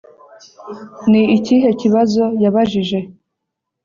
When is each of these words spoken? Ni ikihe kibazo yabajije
Ni 1.09 1.21
ikihe 1.37 1.69
kibazo 1.81 2.23
yabajije 2.43 2.99